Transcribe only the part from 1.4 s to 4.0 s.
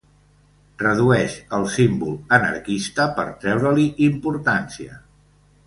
el símbol anarquista per treure-li